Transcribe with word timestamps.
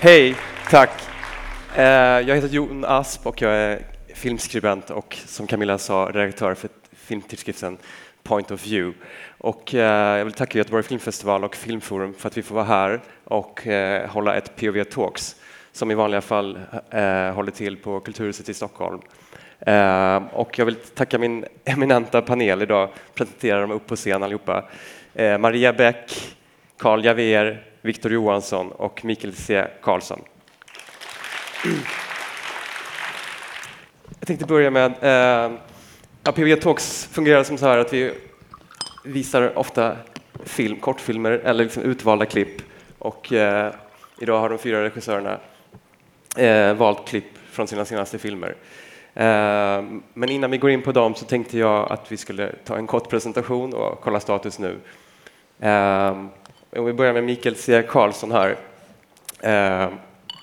Hej, 0.00 0.36
tack. 0.70 0.90
Eh, 1.76 1.84
jag 1.84 2.34
heter 2.34 2.48
Jon 2.48 2.84
Asp 2.84 3.26
och 3.26 3.42
jag 3.42 3.52
är 3.52 3.78
filmskribent 4.14 4.90
och 4.90 5.16
som 5.26 5.46
Camilla 5.46 5.78
sa 5.78 6.10
redaktör 6.12 6.54
för 6.54 6.70
filmtidskriften 6.92 7.78
Point 8.22 8.50
of 8.50 8.66
View. 8.66 8.98
Och 9.38 9.74
eh, 9.74 10.18
jag 10.18 10.24
vill 10.24 10.34
tacka 10.34 10.58
Göteborg 10.58 10.82
Filmfestival 10.82 11.44
och 11.44 11.56
Filmforum 11.56 12.14
för 12.14 12.28
att 12.28 12.36
vi 12.36 12.42
får 12.42 12.54
vara 12.54 12.64
här 12.64 13.00
och 13.24 13.66
eh, 13.66 14.10
hålla 14.10 14.34
ett 14.34 14.56
POV 14.56 14.84
Talks 14.84 15.36
som 15.72 15.90
i 15.90 15.94
vanliga 15.94 16.20
fall 16.20 16.58
håller 17.34 17.50
till 17.50 17.76
på 17.76 18.00
Kulturhuset 18.00 18.48
i 18.48 18.54
Stockholm. 18.54 19.00
Och 20.32 20.58
jag 20.58 20.64
vill 20.64 20.74
tacka 20.74 21.18
min 21.18 21.44
eminenta 21.64 22.22
panel 22.22 22.62
idag, 22.62 22.88
presentera 23.14 23.60
dem 23.60 23.70
upp 23.70 23.86
på 23.86 23.96
scen 23.96 24.22
allihopa. 24.22 24.64
Maria 25.14 25.72
Bäck, 25.72 26.36
Carl 26.78 27.04
Javier, 27.04 27.73
Viktor 27.84 28.12
Johansson 28.12 28.72
och 28.72 29.04
Mikael 29.04 29.34
C 29.34 29.66
Karlsson. 29.82 30.20
Jag 34.18 34.26
tänkte 34.26 34.46
börja 34.46 34.70
med 34.70 34.92
eh, 35.00 35.52
APV 36.22 36.56
Talks 36.56 37.08
fungerar 37.12 37.44
som 37.44 37.58
så 37.58 37.66
här 37.66 37.78
att 37.78 37.92
vi 37.92 38.12
visar 39.04 39.58
ofta 39.58 39.96
film, 40.44 40.80
kortfilmer 40.80 41.30
eller 41.30 41.64
liksom 41.64 41.82
utvalda 41.82 42.26
klipp 42.26 42.62
och 42.98 43.32
eh, 43.32 43.72
idag 44.18 44.40
har 44.40 44.48
de 44.48 44.58
fyra 44.58 44.84
regissörerna 44.84 45.38
eh, 46.36 46.74
valt 46.74 47.08
klipp 47.08 47.38
från 47.50 47.66
sina 47.66 47.84
senaste 47.84 48.18
filmer. 48.18 48.56
Eh, 49.14 49.82
men 50.14 50.28
innan 50.28 50.50
vi 50.50 50.58
går 50.58 50.70
in 50.70 50.82
på 50.82 50.92
dem 50.92 51.14
så 51.14 51.24
tänkte 51.24 51.58
jag 51.58 51.92
att 51.92 52.12
vi 52.12 52.16
skulle 52.16 52.52
ta 52.64 52.76
en 52.76 52.86
kort 52.86 53.10
presentation 53.10 53.74
och 53.74 54.00
kolla 54.00 54.20
status 54.20 54.58
nu. 54.58 54.78
Eh, 55.60 56.24
om 56.76 56.84
vi 56.84 56.92
börjar 56.92 57.12
med 57.12 57.24
Mikael 57.24 57.56
C. 57.56 57.82
Karlsson 57.82 58.32
här, 58.32 58.56
eh, 59.40 59.92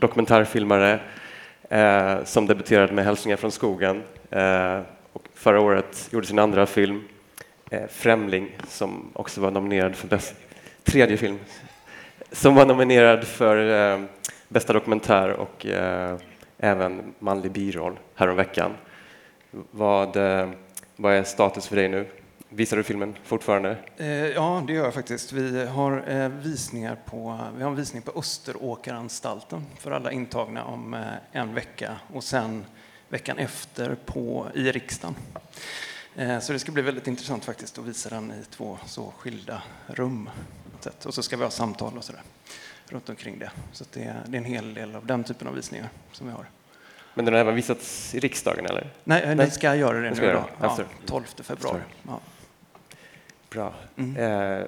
dokumentärfilmare 0.00 1.00
eh, 1.70 2.24
som 2.24 2.46
debuterade 2.46 2.92
med 2.92 3.04
Hälsningar 3.04 3.36
från 3.36 3.52
skogen 3.52 4.02
eh, 4.30 4.80
och 5.12 5.22
förra 5.34 5.60
året 5.60 6.08
gjorde 6.12 6.26
sin 6.26 6.38
andra 6.38 6.66
film, 6.66 7.04
eh, 7.70 7.86
Främling, 7.88 8.56
som 8.68 9.10
också 9.12 9.40
var 9.40 9.50
nominerad 9.50 9.96
för 9.96 10.08
bäst, 10.08 10.34
tredje 10.84 11.16
film, 11.16 11.38
som 12.32 12.54
var 12.54 12.66
nominerad 12.66 13.24
för 13.24 13.92
eh, 13.92 14.00
bästa 14.48 14.72
dokumentär 14.72 15.30
och 15.30 15.66
eh, 15.66 16.16
även 16.58 17.14
manlig 17.18 17.52
biroll 17.52 17.98
häromveckan. 18.14 18.72
Vad, 19.70 20.16
eh, 20.16 20.48
vad 20.96 21.14
är 21.14 21.22
status 21.22 21.68
för 21.68 21.76
dig 21.76 21.88
nu? 21.88 22.06
Visar 22.50 22.76
du 22.76 22.82
filmen 22.82 23.16
fortfarande? 23.24 23.76
Eh, 23.96 24.08
ja, 24.08 24.64
det 24.66 24.72
gör 24.72 24.84
jag 24.84 24.94
faktiskt. 24.94 25.32
Vi 25.32 25.66
har 25.66 26.04
eh, 26.08 26.28
visningar 26.28 26.98
på, 27.04 27.40
vi 27.56 27.62
har 27.62 27.70
en 27.70 27.76
visning 27.76 28.02
på 28.02 28.12
Österåkeranstalten 28.18 29.66
för 29.78 29.90
alla 29.90 30.12
intagna 30.12 30.64
om 30.64 30.94
eh, 30.94 31.06
en 31.32 31.54
vecka 31.54 31.96
och 32.12 32.24
sen 32.24 32.64
veckan 33.08 33.38
efter 33.38 33.96
på, 34.06 34.46
i 34.54 34.72
riksdagen. 34.72 35.14
Så 36.40 36.52
det 36.52 36.58
ska 36.58 36.72
bli 36.72 36.82
väldigt 36.82 37.06
intressant 37.06 37.44
faktiskt 37.44 37.78
att 37.78 37.84
visa 37.84 38.08
den 38.08 38.30
i 38.30 38.44
två 38.50 38.78
så 38.86 39.12
skilda 39.18 39.62
rum. 39.86 40.30
Och 41.04 41.14
så 41.14 41.22
ska 41.22 41.36
vi 41.36 41.42
ha 41.42 41.50
samtal 41.50 41.96
och 41.96 42.04
sådär 42.04 42.22
runt 42.88 43.08
omkring 43.08 43.38
det. 43.38 43.50
Så 43.72 43.84
det 43.92 44.02
är, 44.02 44.36
en 44.36 44.44
hel 44.44 44.74
del 44.74 44.96
av 44.96 45.06
den 45.06 45.24
typen 45.24 45.48
av 45.48 45.54
visningar 45.54 45.88
som 46.12 46.26
vi 46.26 46.32
har. 46.32 46.46
Men 47.14 47.24
den 47.24 47.34
har 47.34 47.40
även 47.40 47.54
visats 47.54 48.14
i 48.14 48.20
riksdagen 48.20 48.66
eller? 48.66 48.90
Nej, 49.04 49.36
ni 49.36 49.50
ska 49.50 49.74
göra 49.74 50.00
det 50.00 50.10
nu 50.10 50.32
då. 50.32 50.48
Ja, 50.60 50.78
12 51.06 51.24
februari. 51.24 51.80
Ja. 52.06 52.20
Bra. 53.50 53.72
Mm. 53.96 54.16
Eh, 54.16 54.64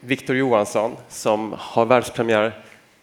Viktor 0.00 0.36
Johansson 0.36 0.96
som 1.08 1.54
har 1.58 1.86
världspremiär 1.86 2.52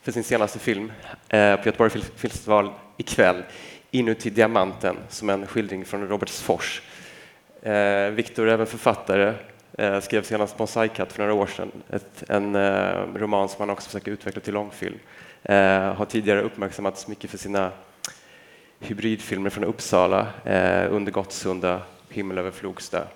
för 0.01 0.11
sin 0.11 0.23
senaste 0.23 0.59
film 0.59 0.91
eh, 1.29 1.55
på 1.55 1.65
Göteborg 1.65 1.89
Filmfestival 1.89 2.71
ikväll, 2.97 3.43
Inuti 3.91 4.29
diamanten, 4.29 4.97
som 5.09 5.29
en 5.29 5.47
skildring 5.47 5.85
från 5.85 6.07
Robertsfors. 6.07 6.81
Eh, 7.61 8.09
Viktor 8.09 8.47
är 8.47 8.53
även 8.53 8.67
författare, 8.67 9.33
eh, 9.77 9.99
skrev 9.99 10.23
senast 10.23 10.59
Mosaikkatt 10.59 11.13
för 11.13 11.19
några 11.19 11.33
år 11.33 11.47
sedan, 11.47 11.71
ett, 11.89 12.23
en 12.29 12.55
eh, 12.55 13.13
roman 13.15 13.49
som 13.49 13.59
han 13.59 13.69
också 13.69 13.89
försöker 13.89 14.11
utveckla 14.11 14.41
till 14.41 14.53
långfilm. 14.53 14.99
Eh, 15.43 15.93
har 15.93 16.05
tidigare 16.05 16.41
uppmärksammats 16.41 17.07
mycket 17.07 17.29
för 17.29 17.37
sina 17.37 17.71
hybridfilmer 18.79 19.49
från 19.49 19.63
Uppsala, 19.63 20.27
eh, 20.43 20.93
Under 20.93 21.11
Gottsunda, 21.11 21.81
Himmel 22.09 22.37
över 22.37 22.51
Flogsta. 22.51 23.07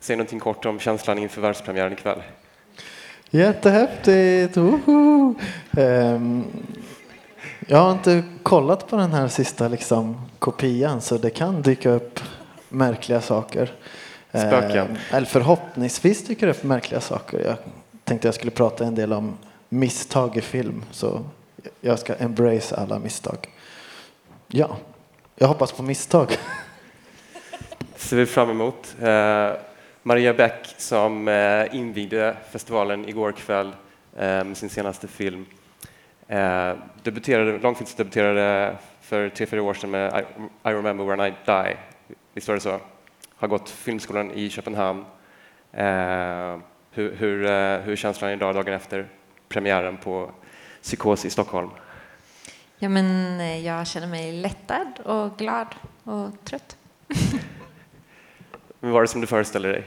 Säg 0.00 0.16
någonting 0.16 0.40
kort 0.40 0.66
om 0.66 0.78
känslan 0.78 1.18
inför 1.18 1.40
världspremiären 1.40 1.92
ikväll. 1.92 2.22
Jättehäftigt! 3.30 4.56
Um, 4.56 6.44
jag 7.66 7.78
har 7.78 7.92
inte 7.92 8.22
kollat 8.42 8.88
på 8.88 8.96
den 8.96 9.12
här 9.12 9.28
sista 9.28 9.68
liksom, 9.68 10.28
kopian 10.38 11.00
så 11.00 11.18
det 11.18 11.30
kan 11.30 11.62
dyka 11.62 11.90
upp 11.90 12.20
märkliga 12.68 13.20
saker. 13.20 13.72
Spöken? 14.28 14.86
Uh, 14.86 15.14
eller 15.14 15.26
förhoppningsvis 15.26 16.24
dyker 16.24 16.46
det 16.46 16.52
upp 16.52 16.62
märkliga 16.62 17.00
saker. 17.00 17.40
Jag 17.40 17.56
tänkte 18.04 18.28
jag 18.28 18.34
skulle 18.34 18.50
prata 18.50 18.84
en 18.84 18.94
del 18.94 19.12
om 19.12 19.38
misstag 19.68 20.36
i 20.36 20.40
film 20.40 20.84
så 20.90 21.24
jag 21.80 21.98
ska 21.98 22.14
embrace 22.14 22.76
alla 22.76 22.98
misstag. 22.98 23.48
Ja, 24.48 24.76
jag 25.36 25.48
hoppas 25.48 25.72
på 25.72 25.82
misstag. 25.82 26.36
ser 27.96 28.16
vi 28.16 28.26
fram 28.26 28.50
emot. 28.50 28.94
Uh, 29.02 29.52
Maria 30.02 30.34
Bäck 30.34 30.74
som 30.76 31.28
eh, 31.28 31.74
invigde 31.74 32.36
festivalen 32.50 33.08
igår 33.08 33.32
kväll 33.32 33.66
eh, 34.16 34.44
med 34.44 34.56
sin 34.56 34.68
senaste 34.68 35.08
film. 35.08 35.46
Eh, 36.28 36.72
debuterade, 37.02 37.58
långfilmsdebuterade 37.58 38.76
för 39.00 39.28
tre, 39.28 39.46
fyra 39.46 39.62
år 39.62 39.74
sedan 39.74 39.90
med 39.90 40.12
I, 40.12 40.68
I 40.68 40.72
remember 40.72 41.04
when 41.04 41.20
I 41.20 41.34
die. 41.46 41.76
Visst 42.34 42.48
var 42.48 42.54
det 42.54 42.60
så? 42.60 42.80
Har 43.36 43.48
gått 43.48 43.70
filmskolan 43.70 44.30
i 44.30 44.50
Köpenhamn. 44.50 45.04
Hur, 46.90 47.14
hur, 47.14 47.38
hur 47.78 47.92
är 47.92 47.96
känslan 47.96 48.30
idag, 48.30 48.54
dagen 48.54 48.74
efter 48.74 49.08
premiären 49.48 49.96
på 49.96 50.30
Psykos 50.82 51.24
i 51.24 51.30
Stockholm? 51.30 51.70
Ja, 52.78 52.88
men 52.88 53.62
jag 53.62 53.86
känner 53.86 54.06
mig 54.06 54.32
lättad 54.32 55.00
och 55.04 55.38
glad 55.38 55.66
och 56.04 56.44
trött. 56.44 56.76
Men 58.80 58.90
var 58.90 59.02
det 59.02 59.08
som 59.08 59.20
du 59.20 59.26
föreställde 59.26 59.72
dig? 59.72 59.84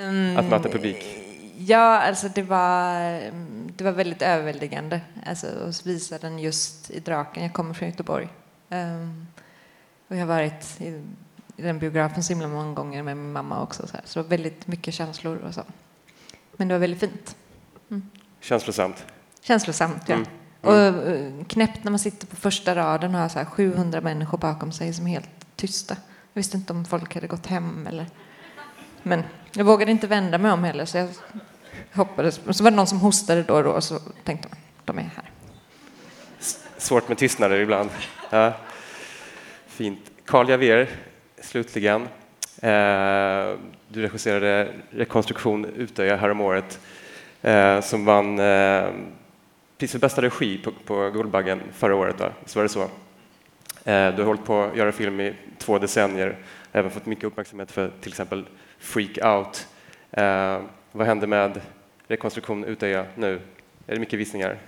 Um, 0.00 0.36
att 0.36 0.44
möta 0.44 0.68
publik? 0.68 1.18
Ja, 1.58 2.00
alltså 2.00 2.28
det 2.28 2.42
var, 2.42 3.20
det 3.76 3.84
var 3.84 3.92
väldigt 3.92 4.22
överväldigande 4.22 5.00
alltså, 5.26 5.46
att 5.68 5.86
visa 5.86 6.18
den 6.18 6.38
just 6.38 6.90
i 6.90 7.00
Draken. 7.00 7.42
Jag 7.42 7.52
kommer 7.52 7.74
från 7.74 7.88
Göteborg. 7.88 8.28
Um, 8.68 9.26
och 10.08 10.16
jag 10.16 10.20
har 10.20 10.26
varit 10.26 10.80
i, 10.80 11.02
i 11.56 11.62
den 11.62 11.78
biografen 11.78 12.24
så 12.24 12.32
himla 12.32 12.48
många 12.48 12.74
gånger 12.74 13.02
med 13.02 13.16
min 13.16 13.32
mamma 13.32 13.62
också. 13.62 13.86
Så, 13.86 13.92
här. 13.92 14.02
så 14.04 14.22
väldigt 14.22 14.66
mycket 14.66 14.94
känslor 14.94 15.36
och 15.36 15.54
så. 15.54 15.62
Men 16.56 16.68
det 16.68 16.74
var 16.74 16.78
väldigt 16.78 17.00
fint. 17.00 17.36
Mm. 17.90 18.10
Känslosamt? 18.40 19.06
Känslosamt, 19.40 20.02
ja. 20.06 20.14
Mm. 20.14 20.26
Mm. 20.62 20.94
Och 20.94 21.06
uh, 21.08 21.44
knäppt 21.44 21.84
när 21.84 21.90
man 21.90 21.98
sitter 21.98 22.26
på 22.26 22.36
första 22.36 22.74
raden 22.74 23.14
och 23.14 23.20
har 23.20 23.28
så 23.28 23.44
700 23.44 24.00
människor 24.00 24.38
bakom 24.38 24.72
sig 24.72 24.92
som 24.92 25.06
är 25.06 25.10
helt 25.10 25.56
tysta. 25.56 25.96
Jag 26.32 26.40
visste 26.40 26.56
inte 26.56 26.72
om 26.72 26.84
folk 26.84 27.14
hade 27.14 27.26
gått 27.26 27.46
hem 27.46 27.86
eller... 27.86 28.06
Men 29.06 29.22
jag 29.52 29.64
vågade 29.64 29.90
inte 29.90 30.06
vända 30.06 30.38
mig 30.38 30.50
om 30.50 30.64
heller 30.64 30.84
så 30.84 30.98
jag 30.98 31.08
hoppades. 31.92 32.40
Så 32.50 32.64
var 32.64 32.70
det 32.70 32.76
någon 32.76 32.86
som 32.86 33.00
hostade 33.00 33.42
då 33.42 33.54
och 33.54 33.64
då 33.64 33.70
och 33.70 33.84
så 33.84 33.98
tänkte 34.24 34.48
man, 34.48 34.58
de 34.84 34.98
är 34.98 35.02
här. 35.02 35.30
Svårt 36.78 37.08
med 37.08 37.18
tystnader 37.18 37.60
ibland. 37.60 37.90
Ja. 38.30 38.52
Fint. 39.66 40.10
Carl 40.24 40.48
Javier, 40.48 40.88
slutligen. 41.40 42.02
Eh, 42.62 43.54
du 43.88 44.02
regisserade 44.02 44.72
Rekonstruktion 44.90 45.64
Utöja 45.64 46.16
häromåret 46.16 46.80
eh, 47.42 47.80
som 47.80 48.04
vann 48.04 48.38
eh, 48.38 48.88
pris 49.78 49.92
för 49.92 49.98
bästa 49.98 50.22
regi 50.22 50.58
på, 50.58 50.72
på 50.86 51.10
Guldbaggen 51.10 51.60
förra 51.72 51.94
året. 51.94 52.20
Va? 52.20 52.32
Så 52.46 52.58
var 52.58 52.62
det 52.62 52.68
så? 52.68 52.88
Du 53.84 53.92
har 53.92 54.24
hållit 54.24 54.44
på 54.44 54.62
att 54.62 54.76
göra 54.76 54.92
film 54.92 55.20
i 55.20 55.34
två 55.58 55.78
decennier, 55.78 56.36
även 56.72 56.90
fått 56.90 57.06
mycket 57.06 57.24
uppmärksamhet 57.24 57.72
för 57.72 57.90
till 58.00 58.12
exempel 58.12 58.44
Freak 58.78 59.18
Out. 59.24 59.68
Eh, 60.10 60.60
vad 60.92 61.06
händer 61.06 61.26
med 61.26 61.60
rekonstruktion 62.08 62.64
Utöya 62.64 63.06
nu? 63.14 63.40
Är 63.86 63.94
det 63.94 64.00
mycket 64.00 64.18
visningar? 64.18 64.58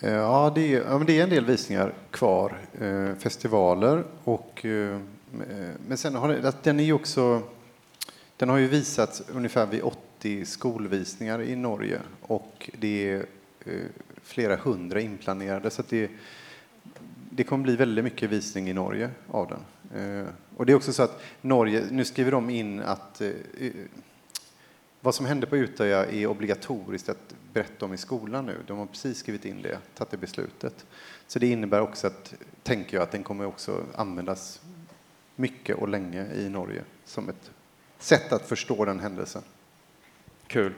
Eh, 0.00 0.12
ja, 0.12 0.52
det 0.54 0.74
är, 0.74 0.84
ja, 0.88 1.02
det 1.06 1.18
är 1.18 1.22
en 1.22 1.30
del 1.30 1.44
visningar 1.44 1.92
kvar. 2.10 2.58
Eh, 2.80 3.14
festivaler 3.18 4.04
och 4.24 4.64
eh, 4.64 4.98
men 5.88 5.98
sen 5.98 6.14
har 6.14 6.52
den 6.62 6.80
är 6.80 6.92
också 6.92 7.42
den 8.36 8.48
har 8.48 8.58
ju 8.58 8.66
visats 8.66 9.22
ungefär 9.32 9.66
vid 9.66 9.82
80 9.82 10.44
skolvisningar 10.44 11.42
i 11.42 11.56
Norge 11.56 11.98
och 12.22 12.70
det 12.78 13.10
är 13.10 13.26
eh, 13.64 13.72
flera 14.22 14.56
hundra 14.56 15.00
inplanerade 15.00 15.70
så 15.70 15.82
det 15.88 16.10
det 17.30 17.44
kommer 17.44 17.64
bli 17.64 17.76
väldigt 17.76 18.04
mycket 18.04 18.30
visning 18.30 18.70
i 18.70 18.72
Norge 18.72 19.10
av 19.30 19.48
den. 19.48 19.60
Eh, 19.94 20.26
och 20.56 20.66
det 20.66 20.72
är 20.72 20.76
också 20.76 20.92
så 20.92 21.02
att 21.02 21.22
Norge, 21.40 21.84
nu 21.90 22.04
skriver 22.04 22.30
de 22.30 22.50
in 22.50 22.80
att 22.80 23.20
eh, 23.20 23.30
vad 25.00 25.14
som 25.14 25.26
hände 25.26 25.46
på 25.46 25.56
Utöja 25.56 26.06
är 26.06 26.26
obligatoriskt 26.26 27.08
att 27.08 27.34
berätta 27.52 27.84
om 27.84 27.94
i 27.94 27.96
skolan 27.96 28.46
nu. 28.46 28.56
De 28.66 28.78
har 28.78 28.86
precis 28.86 29.18
skrivit 29.18 29.44
in 29.44 29.62
det, 29.62 29.78
tagit 29.94 30.10
det 30.10 30.16
beslutet. 30.16 30.86
Så 31.26 31.38
det 31.38 31.46
innebär 31.46 31.80
också 31.80 32.06
att, 32.06 32.34
tänker 32.62 32.96
jag, 32.96 33.02
att 33.02 33.10
den 33.10 33.22
kommer 33.22 33.46
också 33.46 33.84
användas 33.94 34.60
mycket 35.36 35.76
och 35.76 35.88
länge 35.88 36.26
i 36.34 36.48
Norge 36.48 36.82
som 37.04 37.28
ett 37.28 37.50
sätt 37.98 38.32
att 38.32 38.48
förstå 38.48 38.84
den 38.84 39.00
händelsen. 39.00 39.42
Kul. 40.46 40.72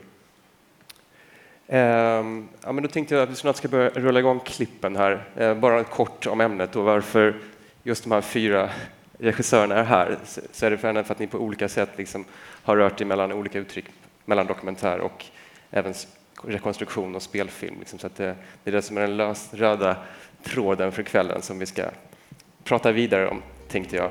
Ehm, 1.66 2.48
ja, 2.62 2.72
men 2.72 2.82
då 2.82 2.88
tänkte 2.88 3.14
jag 3.14 3.22
att 3.22 3.30
vi 3.30 3.34
snart 3.34 3.56
ska 3.56 3.68
börja 3.68 3.90
rulla 3.90 4.18
igång 4.18 4.40
klippen 4.40 4.96
här. 4.96 5.28
Eh, 5.36 5.54
bara 5.54 5.84
kort 5.84 6.26
om 6.26 6.40
ämnet 6.40 6.76
och 6.76 6.84
varför 6.84 7.40
just 7.82 8.02
de 8.02 8.12
här 8.12 8.20
fyra 8.20 8.70
regissörerna 9.22 9.74
är 9.74 9.84
här. 9.84 10.18
Så, 10.52 10.66
är 10.66 10.70
det 10.70 10.78
för, 10.78 11.02
för 11.02 11.14
att 11.14 11.18
ni 11.18 11.26
på 11.26 11.38
olika 11.38 11.68
sätt 11.68 11.90
liksom 11.96 12.24
har 12.62 12.76
rört 12.76 13.00
er 13.00 13.04
mellan 13.04 13.32
olika 13.32 13.58
uttryck, 13.58 13.84
mellan 14.24 14.46
dokumentär 14.46 14.98
och 14.98 15.24
även 15.70 15.94
rekonstruktion 16.44 17.14
och 17.14 17.22
spelfilm. 17.22 17.76
Liksom, 17.78 17.98
så 17.98 18.06
att 18.06 18.16
det, 18.16 18.36
det 18.64 18.70
är 18.70 18.72
det 18.72 18.82
som 18.82 18.96
är 18.96 19.00
den 19.00 19.16
lös, 19.16 19.54
röda 19.54 19.96
tråden 20.42 20.92
för 20.92 21.02
kvällen 21.02 21.42
som 21.42 21.58
vi 21.58 21.66
ska 21.66 21.82
prata 22.64 22.92
vidare 22.92 23.28
om, 23.28 23.42
tänkte 23.68 23.96
jag. 23.96 24.10